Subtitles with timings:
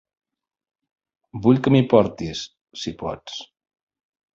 [1.45, 2.45] Vull que m'hi portis,
[2.87, 3.41] si pots.